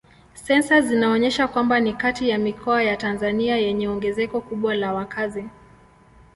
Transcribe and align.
Sensa 0.33 0.81
zinaonyesha 0.81 1.47
kwamba 1.47 1.79
ni 1.79 1.93
kati 1.93 2.29
ya 2.29 2.37
mikoa 2.37 2.83
ya 2.83 2.97
Tanzania 2.97 3.57
yenye 3.57 3.87
ongezeko 3.87 4.41
kubwa 4.41 4.75
la 4.75 4.93
wakazi. 4.93 5.45